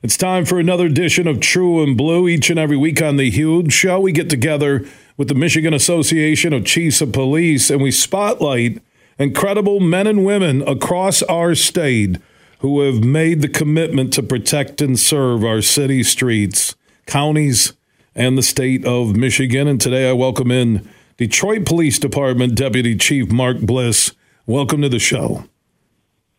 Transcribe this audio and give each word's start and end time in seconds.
It's 0.00 0.16
time 0.16 0.44
for 0.44 0.60
another 0.60 0.86
edition 0.86 1.26
of 1.26 1.40
True 1.40 1.82
and 1.82 1.96
Blue. 1.96 2.28
Each 2.28 2.50
and 2.50 2.58
every 2.58 2.76
week 2.76 3.02
on 3.02 3.16
The 3.16 3.30
Huge 3.30 3.72
Show, 3.72 3.98
we 3.98 4.12
get 4.12 4.30
together 4.30 4.86
with 5.16 5.26
the 5.26 5.34
Michigan 5.34 5.74
Association 5.74 6.52
of 6.52 6.64
Chiefs 6.64 7.00
of 7.00 7.12
Police 7.12 7.68
and 7.68 7.82
we 7.82 7.90
spotlight 7.90 8.80
incredible 9.18 9.80
men 9.80 10.06
and 10.06 10.24
women 10.24 10.62
across 10.68 11.22
our 11.24 11.56
state 11.56 12.18
who 12.60 12.82
have 12.82 13.02
made 13.02 13.42
the 13.42 13.48
commitment 13.48 14.12
to 14.12 14.22
protect 14.22 14.80
and 14.80 14.96
serve 14.96 15.42
our 15.42 15.60
city 15.60 16.04
streets, 16.04 16.76
counties, 17.06 17.72
and 18.14 18.38
the 18.38 18.42
state 18.42 18.84
of 18.84 19.16
Michigan. 19.16 19.66
And 19.66 19.80
today 19.80 20.08
I 20.08 20.12
welcome 20.12 20.52
in 20.52 20.88
Detroit 21.16 21.66
Police 21.66 21.98
Department 21.98 22.54
Deputy 22.54 22.94
Chief 22.94 23.32
Mark 23.32 23.58
Bliss. 23.58 24.12
Welcome 24.46 24.80
to 24.82 24.88
the 24.88 25.00
show. 25.00 25.46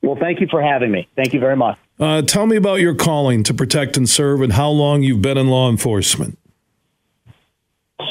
Well, 0.02 0.16
thank 0.18 0.40
you 0.40 0.48
for 0.50 0.62
having 0.62 0.92
me. 0.92 1.10
Thank 1.18 1.34
you 1.34 1.42
very 1.42 1.58
much. 1.58 1.78
Uh, 2.00 2.22
tell 2.22 2.46
me 2.46 2.56
about 2.56 2.80
your 2.80 2.96
calling 2.96 3.44
to 3.44 3.54
protect 3.54 3.98
and 3.98 4.10
serve 4.10 4.42
and 4.42 4.54
how 4.54 4.70
long 4.70 5.04
you've 5.04 5.22
been 5.22 5.38
in 5.38 5.48
law 5.48 5.70
enforcement. 5.70 6.38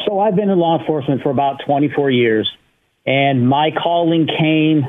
So, 0.05 0.21
I've 0.21 0.37
been 0.37 0.51
in 0.51 0.59
law 0.59 0.79
enforcement 0.79 1.23
for 1.23 1.31
about 1.31 1.63
24 1.65 2.11
years, 2.11 2.51
and 3.07 3.49
my 3.49 3.71
calling 3.71 4.27
came 4.27 4.87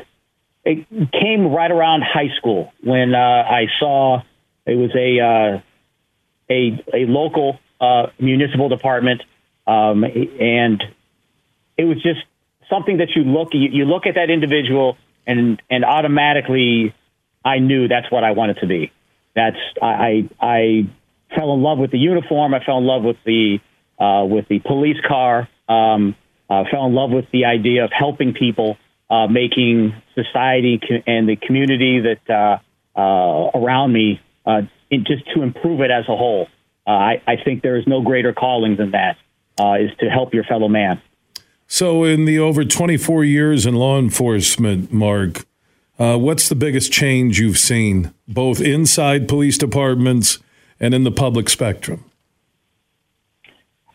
it 0.65 0.85
came 1.11 1.47
right 1.47 1.71
around 1.71 2.03
high 2.03 2.35
school 2.37 2.73
when 2.83 3.15
uh, 3.15 3.17
I 3.17 3.67
saw 3.79 4.21
it 4.65 4.75
was 4.75 4.91
a 4.93 5.19
uh, 5.19 5.61
a, 6.49 6.83
a 6.93 7.05
local 7.05 7.59
uh, 7.79 8.07
municipal 8.19 8.67
department, 8.67 9.21
um, 9.65 10.03
and 10.03 10.83
it 11.77 11.85
was 11.85 12.01
just 12.03 12.19
something 12.69 12.97
that 12.97 13.15
you 13.15 13.23
look 13.23 13.53
you, 13.53 13.69
you 13.71 13.85
look 13.85 14.05
at 14.05 14.15
that 14.15 14.29
individual 14.29 14.97
and 15.25 15.61
and 15.69 15.85
automatically 15.85 16.93
I 17.43 17.59
knew 17.59 17.87
that's 17.87 18.11
what 18.11 18.23
I 18.23 18.31
wanted 18.31 18.57
to 18.57 18.67
be. 18.67 18.91
That's 19.35 19.57
I 19.81 20.29
I, 20.39 20.89
fell 21.35 21.53
in 21.53 21.61
love 21.61 21.77
with 21.77 21.91
the 21.91 21.97
uniform. 21.97 22.53
I 22.53 22.63
fell 22.63 22.79
in 22.79 22.85
love 22.85 23.03
with 23.03 23.17
the 23.25 23.59
uh, 23.99 24.25
with 24.25 24.47
the 24.47 24.59
police 24.59 24.97
car. 25.07 25.47
Um, 25.67 26.15
uh, 26.49 26.63
fell 26.71 26.85
in 26.87 26.95
love 26.95 27.11
with 27.11 27.25
the 27.31 27.45
idea 27.45 27.83
of 27.83 27.91
helping 27.91 28.33
people, 28.33 28.77
uh, 29.09 29.27
making 29.27 29.93
society 30.15 30.81
and 31.05 31.29
the 31.29 31.35
community 31.35 31.99
that 31.99 32.29
uh, 32.29 32.99
uh, 32.99 33.51
around 33.53 33.93
me 33.93 34.19
uh, 34.47 34.61
in, 34.89 35.05
just 35.05 35.23
to 35.35 35.43
improve 35.43 35.81
it 35.81 35.91
as 35.91 36.05
a 36.09 36.17
whole. 36.17 36.47
I, 36.87 37.21
I 37.27 37.35
think 37.35 37.61
there 37.61 37.75
is 37.77 37.85
no 37.85 38.01
greater 38.01 38.33
calling 38.33 38.75
than 38.75 38.91
that 38.91 39.17
is 39.79 39.91
to 39.99 40.09
help 40.09 40.33
your 40.33 40.43
fellow 40.43 40.67
man. 40.67 40.99
So, 41.67 42.03
in 42.03 42.25
the 42.25 42.39
over 42.39 42.65
24 42.65 43.23
years 43.25 43.67
in 43.67 43.75
law 43.75 43.99
enforcement, 43.99 44.91
Mark, 44.91 45.45
uh, 45.99 46.17
what's 46.17 46.47
the 46.47 46.55
biggest 46.55 46.91
change 46.91 47.39
you've 47.39 47.57
seen, 47.57 48.13
both 48.27 48.61
inside 48.61 49.27
police 49.27 49.57
departments 49.57 50.39
and 50.79 50.93
in 50.93 51.03
the 51.03 51.11
public 51.11 51.49
spectrum? 51.49 52.05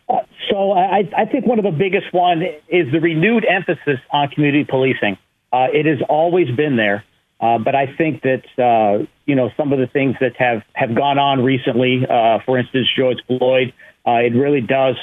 Uh, 0.07 0.19
so, 0.51 0.71
I, 0.71 1.09
I, 1.17 1.25
think 1.25 1.47
one 1.47 1.57
of 1.57 1.65
the 1.65 1.71
biggest 1.71 2.13
one 2.13 2.43
is 2.69 2.91
the 2.91 2.99
renewed 2.99 3.43
emphasis 3.43 3.99
on 4.11 4.29
community 4.29 4.65
policing. 4.65 5.17
Uh, 5.51 5.67
it 5.73 5.87
has 5.87 5.97
always 6.07 6.55
been 6.55 6.75
there, 6.75 7.03
uh, 7.39 7.57
but 7.57 7.73
I 7.73 7.87
think 7.95 8.21
that 8.21 8.45
uh, 8.59 9.05
you 9.25 9.33
know 9.33 9.49
some 9.57 9.73
of 9.73 9.79
the 9.79 9.87
things 9.87 10.15
that 10.21 10.35
have 10.37 10.61
have 10.73 10.93
gone 10.93 11.17
on 11.17 11.43
recently, 11.43 12.05
for 12.45 12.59
instance, 12.59 12.87
George 12.95 13.17
Floyd 13.25 13.73
it 14.07 14.35
really 14.35 14.61
does 14.61 14.95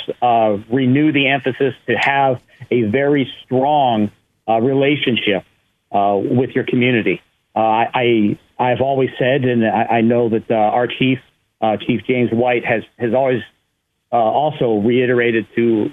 renew 0.71 1.11
the 1.11 1.27
emphasis 1.27 1.75
to 1.89 1.95
have 1.97 2.41
a 2.71 2.83
very 2.83 3.29
strong 3.45 4.13
relationship 4.47 5.45
uh, 5.93 6.17
with 6.17 6.51
your 6.51 6.65
community. 6.65 7.21
Uh, 7.55 7.59
I, 7.59 8.39
I 8.59 8.71
have 8.71 8.81
always 8.81 9.11
said, 9.19 9.45
and 9.45 9.67
I, 9.67 9.99
I 9.99 10.01
know 10.01 10.29
that 10.31 10.51
uh, 10.51 10.55
our 10.55 10.87
chief, 10.87 11.19
Chief 11.87 12.01
James 12.09 12.31
White, 12.33 12.65
has 12.65 12.83
has 12.99 13.15
always 13.15 13.41
also 14.11 14.79
reiterated 14.79 15.47
to 15.55 15.93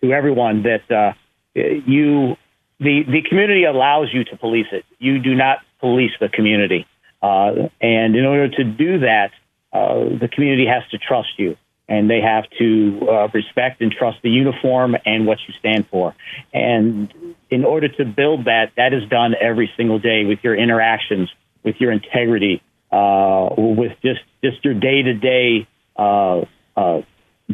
to 0.00 0.12
everyone 0.12 0.62
that 0.62 1.14
you 1.54 2.36
the 2.80 3.02
the 3.02 3.22
community 3.28 3.64
allows 3.64 4.08
you 4.12 4.24
to 4.24 4.36
police 4.36 4.68
it. 4.72 4.86
You 4.98 5.18
do 5.18 5.34
not 5.34 5.58
police 5.80 6.12
the 6.18 6.30
community, 6.30 6.86
and 7.20 8.16
in 8.16 8.24
order 8.24 8.48
to 8.48 8.64
do 8.64 9.00
that, 9.00 9.32
the 9.72 10.30
community 10.32 10.66
has 10.66 10.82
to 10.92 10.98
trust 10.98 11.38
you 11.38 11.56
and 11.88 12.08
they 12.08 12.20
have 12.20 12.44
to 12.58 13.06
uh, 13.06 13.28
respect 13.34 13.82
and 13.82 13.92
trust 13.92 14.18
the 14.22 14.30
uniform 14.30 14.96
and 15.04 15.26
what 15.26 15.38
you 15.46 15.52
stand 15.58 15.86
for. 15.88 16.14
And 16.52 17.12
in 17.52 17.64
order 17.64 17.88
to 17.88 18.04
build 18.04 18.46
that, 18.46 18.72
that 18.76 18.92
is 18.92 19.08
done 19.08 19.34
every 19.38 19.70
single 19.76 19.98
day 19.98 20.24
with 20.24 20.38
your 20.42 20.56
interactions, 20.56 21.30
with 21.62 21.76
your 21.78 21.92
integrity, 21.92 22.62
uh, 22.90 23.48
with 23.56 23.92
just 24.02 24.20
just 24.42 24.64
your 24.64 24.74
day 24.74 25.02
to 25.02 25.14
day 25.14 25.68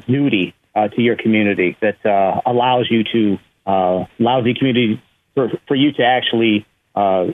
duty 0.07 0.55
uh, 0.75 0.89
to 0.89 1.03
your 1.03 1.17
community 1.17 1.77
that 1.81 2.05
uh, 2.07 2.41
allows 2.47 2.87
you 2.91 3.05
to 3.05 3.39
uh, 3.67 4.05
allows 4.19 4.45
the 4.45 4.55
community 4.55 5.03
for, 5.35 5.51
for 5.67 5.75
you 5.75 5.93
to 5.93 6.05
actually 6.05 6.67
uh, 6.95 7.27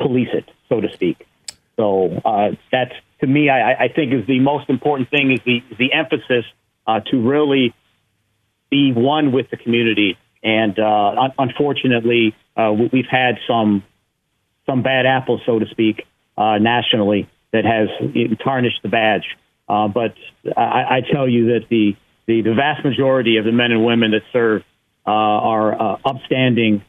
police 0.00 0.28
it, 0.32 0.50
so 0.68 0.80
to 0.80 0.92
speak. 0.92 1.26
So 1.76 2.20
that's 2.72 2.94
to 3.20 3.26
me, 3.26 3.50
I, 3.50 3.84
I 3.84 3.88
think 3.88 4.12
is 4.12 4.26
the 4.26 4.40
most 4.40 4.68
important 4.68 5.10
thing 5.10 5.32
is 5.32 5.40
the 5.44 5.62
the 5.78 5.92
emphasis 5.92 6.44
uh, 6.86 7.00
to 7.10 7.20
really 7.20 7.74
be 8.70 8.92
one 8.92 9.32
with 9.32 9.50
the 9.50 9.56
community. 9.56 10.16
And 10.42 10.78
uh, 10.78 11.14
un- 11.20 11.32
unfortunately, 11.38 12.34
uh, 12.56 12.72
we've 12.92 13.08
had 13.10 13.38
some 13.46 13.82
some 14.66 14.82
bad 14.82 15.06
apples, 15.06 15.40
so 15.46 15.58
to 15.58 15.66
speak, 15.66 16.06
uh, 16.36 16.58
nationally 16.58 17.28
that 17.52 17.64
has 17.64 17.88
tarnished 18.44 18.80
the 18.82 18.88
badge. 18.88 19.24
Uh, 19.66 19.88
but 19.88 20.14
I, 20.56 20.98
I, 20.98 21.02
tell 21.10 21.26
you 21.26 21.46
that 21.54 21.68
the, 21.70 21.96
the, 22.26 22.42
the 22.42 22.54
vast 22.54 22.84
majority 22.84 23.38
of 23.38 23.46
the 23.46 23.52
men 23.52 23.72
and 23.72 23.82
women 23.84 24.10
that 24.10 24.22
serve 24.30 24.62
uh, 25.06 25.10
are 25.10 25.98
upstanding 26.04 26.82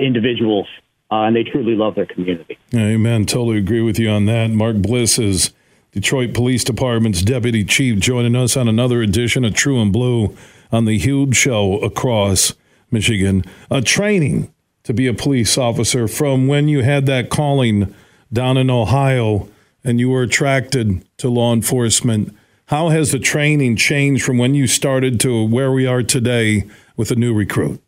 individuals. 0.00 0.66
and 1.10 1.36
they 1.36 1.44
truly 1.44 1.74
love 1.74 1.96
their 1.96 2.06
community. 2.06 2.58
Amen. 2.74 3.26
Totally 3.26 3.58
agree 3.58 3.82
with 3.82 3.98
you 3.98 4.08
on 4.08 4.24
that. 4.24 4.50
Mark 4.50 4.76
Bliss 4.76 5.18
is 5.18 5.52
Detroit 5.92 6.32
Police 6.32 6.64
Department's 6.64 7.22
Deputy 7.22 7.64
Chief, 7.64 7.98
joining 7.98 8.36
us 8.36 8.56
on 8.56 8.68
another 8.68 9.02
edition 9.02 9.44
of 9.44 9.54
True 9.54 9.80
and 9.80 9.92
Blue 9.92 10.36
on 10.70 10.84
the 10.84 10.98
huge 10.98 11.34
show 11.36 11.78
across 11.80 12.54
Michigan. 12.90 13.44
A 13.70 13.80
training 13.80 14.52
to 14.84 14.94
be 14.94 15.06
a 15.06 15.14
police 15.14 15.58
officer 15.58 16.08
from 16.08 16.46
when 16.46 16.68
you 16.68 16.82
had 16.82 17.06
that 17.06 17.30
calling 17.30 17.94
down 18.32 18.56
in 18.56 18.70
Ohio 18.70 19.48
and 19.84 20.00
you 20.00 20.10
were 20.10 20.22
attracted 20.22 21.04
to 21.18 21.28
law 21.28 21.52
enforcement. 21.52 22.34
How 22.66 22.90
has 22.90 23.12
the 23.12 23.18
training 23.18 23.76
changed 23.76 24.24
from 24.24 24.38
when 24.38 24.54
you 24.54 24.66
started 24.66 25.20
to 25.20 25.44
where 25.46 25.72
we 25.72 25.86
are 25.86 26.02
today 26.02 26.64
with 26.96 27.10
a 27.10 27.16
new 27.16 27.32
recruit? 27.34 27.82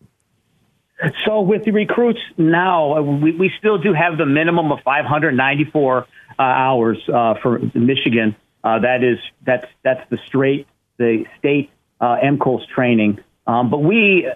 So, 1.25 1.41
with 1.41 1.65
the 1.65 1.71
recruits 1.71 2.21
now, 2.37 3.01
we, 3.01 3.33
we 3.33 3.51
still 3.59 3.79
do 3.79 3.95
have 3.95 4.19
the 4.19 4.27
minimum 4.27 4.71
of 4.71 4.81
594 4.85 5.99
uh, 6.39 6.43
hours 6.43 6.99
uh, 7.09 7.35
for 7.43 7.59
Michigan. 7.75 8.37
Uh, 8.63 8.79
that 8.81 9.03
is 9.03 9.19
that's 9.45 9.67
that's 9.83 10.09
the 10.11 10.19
straight 10.27 10.67
the 10.99 11.25
state 11.39 11.71
uh, 12.01 12.17
MCOLES 12.23 12.67
training. 12.69 13.19
Um, 13.47 13.71
but 13.71 13.79
we 13.79 14.31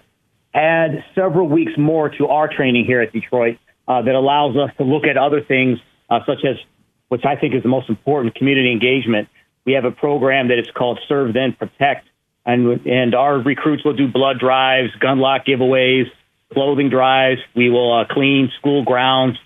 add 0.55 1.03
several 1.13 1.47
weeks 1.47 1.73
more 1.77 2.09
to 2.09 2.27
our 2.27 2.47
training 2.47 2.85
here 2.85 3.01
at 3.01 3.11
Detroit 3.11 3.57
uh, 3.87 4.01
that 4.01 4.15
allows 4.15 4.55
us 4.55 4.71
to 4.77 4.83
look 4.83 5.03
at 5.03 5.17
other 5.17 5.41
things 5.41 5.77
uh, 6.09 6.19
such 6.25 6.45
as 6.45 6.55
which 7.07 7.23
I 7.23 7.35
think 7.35 7.53
is 7.53 7.61
the 7.61 7.69
most 7.69 7.89
important 7.89 8.35
community 8.35 8.71
engagement. 8.71 9.29
We 9.65 9.73
have 9.73 9.85
a 9.85 9.91
program 9.91 10.47
that 10.47 10.59
is 10.59 10.67
called 10.75 10.99
Serve 11.07 11.33
Then 11.33 11.53
Protect, 11.53 12.07
and 12.45 12.85
and 12.85 13.13
our 13.13 13.37
recruits 13.37 13.83
will 13.83 13.95
do 13.95 14.07
blood 14.07 14.39
drives, 14.39 14.89
gun 14.99 15.19
lock 15.19 15.45
giveaways, 15.45 16.05
clothing 16.53 16.89
drives. 16.89 17.41
We 17.55 17.69
will 17.69 18.01
uh, 18.01 18.05
clean 18.05 18.51
school 18.59 18.83
grounds. 18.83 19.37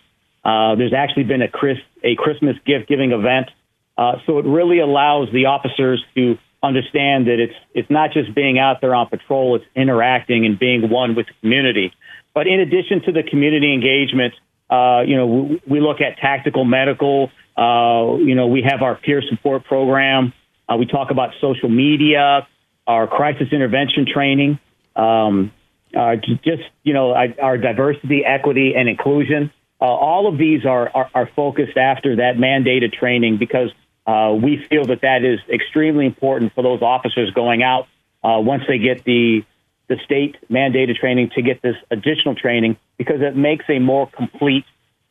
Uh, 0.43 0.75
there's 0.75 0.93
actually 0.93 1.23
been 1.23 1.41
a, 1.41 1.49
Chris, 1.49 1.77
a 2.03 2.15
Christmas 2.15 2.55
gift 2.65 2.87
giving 2.87 3.11
event. 3.11 3.49
Uh, 3.97 4.13
so 4.25 4.39
it 4.39 4.45
really 4.45 4.79
allows 4.79 5.27
the 5.33 5.45
officers 5.45 6.03
to 6.15 6.37
understand 6.61 7.27
that 7.27 7.39
it's 7.39 7.53
it's 7.73 7.89
not 7.89 8.11
just 8.11 8.33
being 8.35 8.59
out 8.59 8.81
there 8.81 8.93
on 8.93 9.07
patrol; 9.07 9.55
it's 9.55 9.65
interacting 9.75 10.45
and 10.45 10.59
being 10.59 10.89
one 10.89 11.15
with 11.15 11.27
the 11.27 11.33
community. 11.41 11.93
But 12.33 12.47
in 12.47 12.59
addition 12.59 13.01
to 13.05 13.11
the 13.11 13.23
community 13.23 13.73
engagement, 13.73 14.33
uh, 14.69 15.01
you 15.05 15.15
know, 15.15 15.25
we, 15.25 15.61
we, 15.67 15.79
look 15.79 15.99
at 15.99 16.17
tactical 16.17 16.63
medical. 16.63 17.31
Uh, 17.57 18.17
you 18.17 18.35
know, 18.35 18.47
we 18.47 18.61
have 18.61 18.81
our 18.81 18.95
peer 18.95 19.21
support 19.29 19.65
program. 19.65 20.33
Uh, 20.67 20.77
we 20.77 20.85
talk 20.85 21.09
about 21.11 21.31
social 21.41 21.69
media, 21.69 22.47
our 22.85 23.07
crisis 23.07 23.47
intervention 23.51 24.05
training, 24.05 24.59
um, 24.95 25.51
uh, 25.97 26.15
just 26.43 26.61
you 26.83 26.93
know, 26.93 27.15
our 27.41 27.57
diversity, 27.57 28.23
equity, 28.23 28.73
and 28.75 28.87
inclusion. 28.87 29.51
Uh, 29.81 29.85
all 29.85 30.27
of 30.27 30.37
these 30.37 30.65
are, 30.65 30.89
are, 30.93 31.09
are, 31.15 31.29
focused 31.35 31.77
after 31.77 32.17
that 32.17 32.35
mandated 32.35 32.91
training 32.91 33.37
because 33.37 33.69
uh, 34.09 34.33
we 34.33 34.65
feel 34.69 34.85
that 34.85 35.01
that 35.01 35.23
is 35.23 35.39
extremely 35.53 36.07
important 36.07 36.53
for 36.55 36.63
those 36.63 36.81
officers 36.81 37.29
going 37.31 37.61
out 37.61 37.87
uh, 38.23 38.39
once 38.39 38.63
they 38.67 38.79
get 38.79 39.03
the 39.03 39.43
the 39.87 39.97
state 40.03 40.35
mandated 40.49 40.95
training 40.97 41.29
to 41.35 41.41
get 41.41 41.61
this 41.61 41.75
additional 41.91 42.35
training 42.35 42.77
because 42.97 43.21
it 43.21 43.35
makes 43.35 43.65
a 43.69 43.79
more 43.79 44.07
complete 44.07 44.65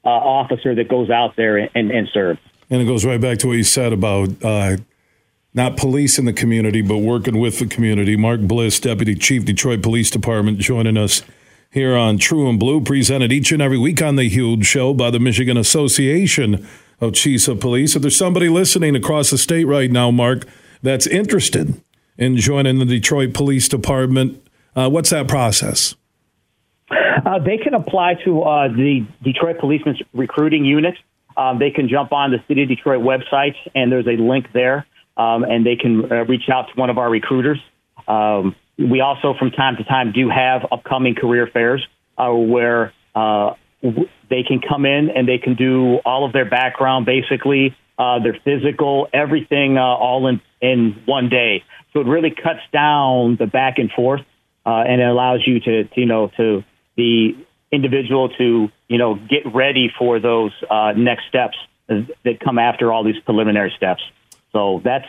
uh, 0.05 0.09
officer 0.09 0.75
that 0.75 0.89
goes 0.89 1.11
out 1.11 1.35
there 1.37 1.57
and, 1.57 1.91
and 1.91 2.09
serves. 2.13 2.41
And 2.71 2.81
it 2.81 2.85
goes 2.85 3.05
right 3.05 3.21
back 3.21 3.39
to 3.39 3.49
what 3.49 3.55
you 3.55 3.65
said 3.65 3.93
about 3.93 4.31
uh, 4.43 4.77
not 5.53 5.83
in 5.83 6.25
the 6.25 6.33
community, 6.33 6.81
but 6.81 6.99
working 6.99 7.41
with 7.41 7.59
the 7.59 7.67
community. 7.67 8.17
Mark 8.17 8.43
Bliss, 8.43 8.79
Deputy 8.79 9.17
Chief, 9.17 9.45
Detroit 9.45 9.83
Police 9.83 10.11
Department, 10.11 10.59
joining 10.59 10.97
us 10.97 11.23
here 11.71 11.97
on 11.97 12.19
True 12.19 12.49
and 12.49 12.59
Blue, 12.59 12.81
presented 12.81 13.33
each 13.33 13.51
and 13.51 13.61
every 13.61 13.79
week 13.79 14.01
on 14.01 14.15
the 14.15 14.29
Huge 14.29 14.65
Show 14.65 14.95
by 14.95 15.11
the 15.11 15.19
Michigan 15.19 15.57
Association 15.57 16.67
of 17.01 17.61
Police. 17.61 17.97
If 17.97 18.03
there's 18.03 18.17
somebody 18.17 18.49
listening 18.49 18.97
across 18.97 19.31
the 19.31 19.39
state 19.39 19.65
right 19.65 19.91
now, 19.91 20.11
Mark, 20.11 20.47
that's 20.83 21.07
interested 21.07 21.81
in 22.17 22.37
joining 22.37 22.79
the 22.79 22.85
Detroit 22.85 23.33
Police 23.33 23.69
Department, 23.69 24.45
uh, 24.75 24.89
what's 24.89 25.11
that 25.11 25.29
process? 25.29 25.95
Uh, 26.91 27.39
they 27.39 27.59
can 27.59 27.75
apply 27.75 28.15
to 28.25 28.43
uh, 28.43 28.69
the 28.69 29.07
Detroit 29.23 29.59
Policemen's 29.59 30.01
Recruiting 30.13 30.65
Unit. 30.65 30.95
Um, 31.37 31.59
they 31.59 31.71
can 31.71 31.89
jump 31.89 32.13
on 32.13 32.31
the 32.31 32.39
City 32.49 32.63
of 32.65 32.69
Detroit 32.69 33.01
website, 33.01 33.55
and 33.75 33.93
there's 33.93 34.07
a 34.07 34.21
link 34.21 34.47
there, 34.53 34.87
um, 35.17 35.45
and 35.45 35.65
they 35.65 35.77
can 35.77 36.11
uh, 36.11 36.25
reach 36.25 36.49
out 36.53 36.69
to 36.69 36.75
one 36.75 36.91
of 36.91 36.99
our 36.99 37.11
recruiters. 37.11 37.59
Um, 38.07 38.57
we 38.79 39.01
also, 39.01 39.35
from 39.39 39.51
time 39.51 39.77
to 39.77 39.85
time, 39.85 40.13
do 40.13 40.29
have 40.29 40.63
upcoming 40.73 41.15
career 41.15 41.49
fairs 41.53 41.87
uh, 42.17 42.31
where 42.31 42.93
uh, 43.15 43.55
they 43.83 44.43
can 44.43 44.61
come 44.61 44.85
in 44.85 45.11
and 45.11 45.29
they 45.29 45.39
can 45.39 45.55
do 45.55 45.97
all 46.05 46.25
of 46.25 46.33
their 46.33 46.49
background, 46.49 47.07
basically 47.07 47.77
uh, 47.99 48.21
their 48.23 48.39
physical, 48.45 49.09
everything, 49.13 49.77
all 49.79 50.27
in 50.27 50.41
in 50.61 51.03
one 51.05 51.29
day. 51.29 51.65
So 51.93 52.01
it 52.01 52.07
really 52.07 52.31
cuts 52.31 52.61
down 52.73 53.37
the 53.37 53.47
back 53.47 53.79
and 53.79 53.91
forth, 53.91 54.23
and 54.65 55.01
it 55.01 55.09
allows 55.09 55.47
you 55.47 55.61
to, 55.61 55.85
to 55.85 56.01
you 56.01 56.07
know 56.07 56.31
to 56.37 56.65
the 56.97 57.37
individual 57.73 58.29
to 58.31 58.69
you 58.89 58.99
know 58.99 59.15
get 59.15 59.53
ready 59.53 59.91
for 59.99 60.21
those 60.21 60.53
uh, 60.71 60.93
next 60.97 61.27
steps 61.29 61.57
that 61.89 62.41
come 62.45 62.59
after 62.59 62.93
all 62.93 63.03
these 63.03 63.19
preliminary 63.25 63.73
steps. 63.77 64.03
So 64.53 64.81
that's 64.85 65.07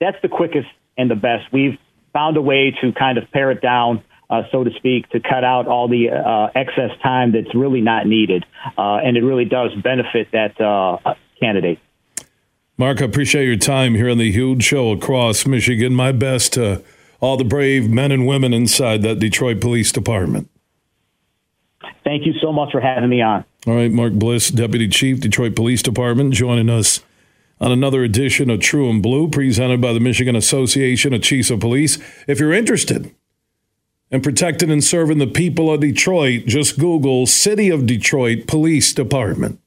that's 0.00 0.20
the 0.22 0.28
quickest 0.28 0.68
and 0.96 1.10
the 1.10 1.16
best. 1.16 1.52
We've 1.52 1.78
found 2.12 2.36
a 2.36 2.42
way 2.42 2.76
to 2.80 2.92
kind 2.92 3.18
of 3.18 3.30
pare 3.30 3.50
it 3.50 3.60
down, 3.60 4.02
uh, 4.30 4.42
so 4.52 4.64
to 4.64 4.70
speak, 4.76 5.08
to 5.10 5.20
cut 5.20 5.44
out 5.44 5.66
all 5.66 5.88
the 5.88 6.10
uh, 6.10 6.50
excess 6.54 6.90
time 7.02 7.32
that's 7.32 7.54
really 7.54 7.80
not 7.80 8.06
needed, 8.06 8.44
uh, 8.76 8.96
and 8.96 9.16
it 9.16 9.22
really 9.22 9.44
does 9.44 9.70
benefit 9.82 10.28
that 10.32 10.60
uh, 10.60 11.14
candidate. 11.40 11.78
Mark, 12.76 13.02
I 13.02 13.06
appreciate 13.06 13.46
your 13.46 13.56
time 13.56 13.94
here 13.94 14.08
on 14.08 14.18
the 14.18 14.30
huge 14.30 14.62
show 14.62 14.92
across 14.92 15.46
Michigan. 15.46 15.94
My 15.94 16.12
best 16.12 16.52
to 16.52 16.84
all 17.20 17.36
the 17.36 17.44
brave 17.44 17.90
men 17.90 18.12
and 18.12 18.26
women 18.26 18.52
inside 18.52 19.02
that 19.02 19.18
Detroit 19.18 19.60
Police 19.60 19.90
Department. 19.90 20.48
Thank 22.04 22.24
you 22.24 22.34
so 22.40 22.52
much 22.52 22.70
for 22.70 22.80
having 22.80 23.08
me 23.08 23.20
on. 23.20 23.44
All 23.66 23.74
right, 23.74 23.90
Mark 23.90 24.12
Bliss, 24.12 24.50
Deputy 24.50 24.88
Chief, 24.88 25.20
Detroit 25.20 25.56
Police 25.56 25.82
Department, 25.82 26.32
joining 26.32 26.70
us 26.70 27.00
on 27.60 27.72
another 27.72 28.04
edition 28.04 28.50
of 28.50 28.60
True 28.60 28.88
and 28.88 29.02
Blue, 29.02 29.28
presented 29.28 29.80
by 29.80 29.92
the 29.92 30.00
Michigan 30.00 30.36
Association 30.36 31.12
of 31.12 31.22
Chiefs 31.22 31.50
of 31.50 31.60
Police. 31.60 31.98
If 32.28 32.38
you're 32.38 32.52
interested 32.52 33.12
in 34.10 34.22
protecting 34.22 34.70
and 34.70 34.82
serving 34.82 35.18
the 35.18 35.26
people 35.26 35.72
of 35.72 35.80
Detroit, 35.80 36.46
just 36.46 36.78
Google 36.78 37.26
City 37.26 37.68
of 37.68 37.86
Detroit 37.86 38.46
Police 38.46 38.92
Department. 38.92 39.60